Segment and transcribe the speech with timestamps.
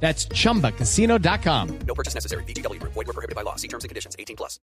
[0.00, 1.78] That's chumbacasino.com.
[1.86, 2.44] No purchase necessary.
[2.44, 2.92] VGW Group.
[2.94, 3.56] Void were prohibited by law.
[3.56, 4.14] See terms and conditions.
[4.18, 4.60] 18 plus.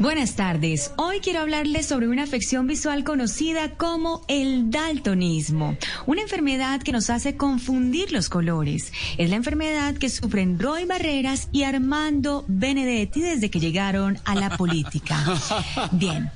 [0.00, 0.92] Buenas tardes.
[0.96, 7.10] Hoy quiero hablarles sobre una afección visual conocida como el daltonismo, una enfermedad que nos
[7.10, 8.92] hace confundir los colores.
[9.18, 14.56] Es la enfermedad que sufren Roy Barreras y Armando Benedetti desde que llegaron a la
[14.56, 15.16] política.
[15.92, 16.30] Bien,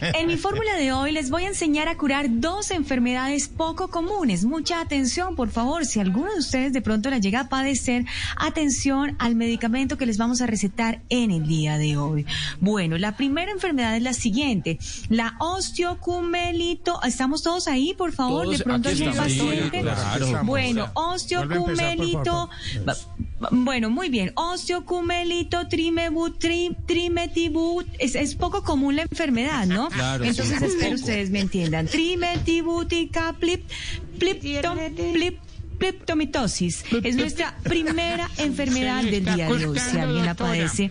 [0.00, 4.44] en mi fórmula de hoy les voy a enseñar a curar dos enfermedades poco comunes.
[4.44, 5.84] Mucha atención, por favor.
[5.84, 8.04] Si alguno de ustedes de pronto la llega a padecer,
[8.36, 12.26] atención al medicamento que les vamos a recetar en el día de hoy.
[12.60, 17.02] Bueno, la primera enfermedad es la siguiente, la osteocumelito.
[17.02, 18.44] ¿Estamos todos ahí, por favor?
[18.44, 19.28] Todos de pronto algún estamos.
[19.28, 19.78] paciente.
[19.78, 20.44] Sí, claro.
[20.44, 22.50] Bueno, osteocumelito.
[23.50, 24.32] Bueno, muy bien.
[24.34, 27.86] Osteocumelito, trimebut, tri- trimetibut.
[27.98, 29.88] Es, es poco común la enfermedad, ¿no?
[29.90, 30.64] Claro, Entonces sí.
[30.64, 31.86] espero ustedes me entiendan.
[31.86, 33.62] Trimetibutica, plip,
[34.18, 34.78] pliptom,
[35.12, 35.38] plip,
[35.78, 36.84] pliptomitosis.
[37.04, 39.78] Es nuestra primera enfermedad del día de hoy.
[39.78, 40.90] Si alguien la padece.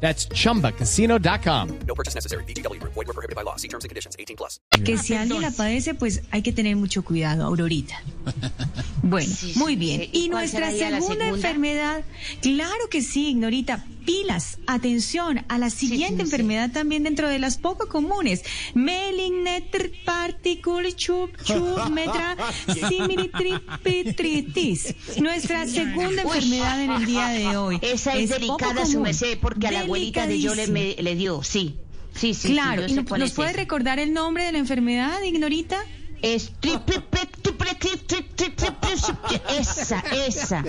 [0.00, 1.68] That's chumbacasino.com.
[1.86, 2.44] No purchase necessary.
[2.44, 2.94] VGW Group.
[2.94, 3.56] Void were prohibited by law.
[3.56, 4.14] See terms and conditions.
[4.18, 4.60] 18 plus.
[4.84, 8.00] que si alguien la padece, pues hay que tener mucho cuidado, Aurorita.
[9.02, 10.02] Bueno, Sí, sí, muy bien.
[10.02, 10.10] sí.
[10.12, 11.28] Y ¿Y nuestra segunda, segunda?
[11.28, 12.04] enfermedad,
[12.42, 16.22] claro que sí, Ignorita, pilas, atención a la siguiente sí, sí.
[16.22, 18.42] enfermedad también dentro de las poco comunes.
[18.72, 22.34] Malignetr particul chup chup metra
[22.88, 24.94] similitripitritis.
[25.20, 26.36] Nuestra segunda Uy.
[26.38, 27.78] enfermedad en el día de hoy.
[27.82, 31.14] Esa es, poco delicada, su merced, porque a la abuelita de yo le, me- le
[31.14, 31.76] dio, sí.
[32.14, 34.44] Sí, sí, Claro, sí, ¿y yo sé no- cuál ¿nos es puede recordar el nombre
[34.44, 35.78] de la enfermedad, Ignorita?
[36.22, 38.88] Es triple, triple, triple, triple, triple,
[39.58, 40.64] esa, esa, esa.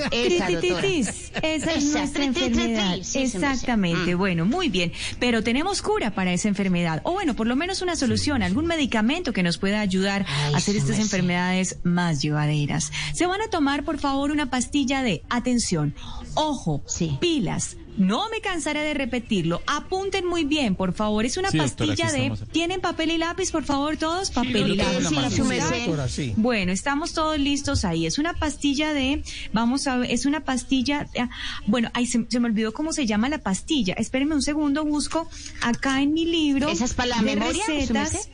[1.42, 2.96] Esa es nuestra enfermedad.
[2.96, 4.16] Exactamente.
[4.16, 4.18] Mm.
[4.18, 4.92] Bueno, muy bien.
[5.20, 7.02] Pero tenemos cura para esa enfermedad.
[7.04, 10.58] O bueno, por lo menos una solución, algún medicamento que nos pueda ayudar Ay, a
[10.58, 12.92] hacer estas enfermedades más llevaderas.
[13.14, 15.96] Se van a tomar, por favor, una pastilla de atención.
[16.36, 17.18] Ojo, Sí.
[17.20, 17.76] pilas.
[18.00, 19.62] No me cansaré de repetirlo.
[19.68, 21.26] Apunten muy bien, por favor.
[21.26, 22.28] Es una Sí, pastilla de.
[22.28, 22.44] estamos.
[22.52, 24.32] ¿Tienen papel y lápiz, por favor, todos?
[24.32, 25.36] Papel y doctora, lápiz.
[25.36, 25.86] sí.
[25.86, 28.06] Doctora, Bueno, estamos todos listos ahí.
[28.06, 29.22] Es una pastilla de,
[29.54, 31.30] vamos a ver, es una pastilla, ah,
[31.68, 33.94] bueno, ay, se, se me olvidó cómo se llama la pastilla.
[33.96, 35.30] Espérenme un segundo, busco
[35.62, 36.70] acá en mi libro.
[36.70, 38.30] ¿Esa es para la de memoria, recetas.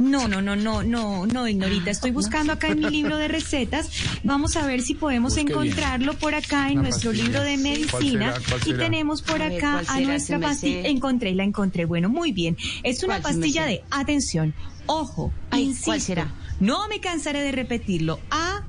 [0.00, 1.90] No, no, no, no, no, no, Ignorita.
[1.90, 3.90] Estoy buscando acá en mi libro de recetas.
[4.24, 5.58] Vamos a ver si podemos Busque bien.
[5.58, 8.32] encontrarlo por acá en nuestro libro de medicina.
[8.34, 8.46] será?
[8.48, 8.78] ¿Cuál Y será?
[8.78, 10.54] tenemos por A ver, acá ¿cuál a nuestra merced?
[10.54, 10.88] pastilla.
[10.88, 11.84] Encontré, la encontré.
[11.84, 12.56] Bueno, muy bien.
[12.82, 13.80] Es una ¿Cuál, pastilla merced?
[13.82, 14.54] de atención.
[14.86, 16.32] Ojo, Ay, insisto, ¿cuál será?
[16.60, 18.18] no me cansaré de repetirlo.
[18.30, 18.62] A,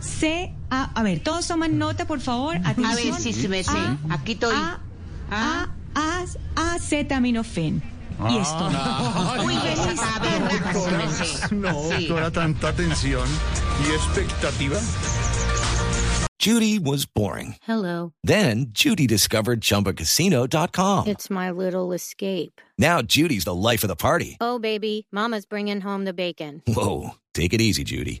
[0.00, 0.84] C, A.
[0.98, 2.56] A ver, todos toman nota, por favor.
[2.64, 2.86] Atención.
[2.86, 3.74] A ver, sí, su merced.
[3.76, 4.54] A, Aquí estoy.
[4.56, 4.80] A,
[5.30, 5.68] Ah.
[5.94, 6.24] A,
[6.56, 7.82] A, acetaminofén.
[8.20, 9.44] Y ah, esto.
[9.44, 11.52] Uy, esa taberna, su merced.
[11.52, 12.06] No, Sí.
[12.06, 13.28] doctora, tanta tensión
[13.86, 14.78] y expectativa.
[16.40, 17.56] Judy was boring.
[17.62, 18.12] Hello.
[18.24, 21.08] Then Judy discovered ChumbaCasino.com.
[21.08, 22.60] It's my little escape.
[22.78, 24.36] Now Judy's the life of the party.
[24.40, 26.62] Oh, baby, Mama's bringing home the bacon.
[26.66, 28.20] Whoa, take it easy, Judy.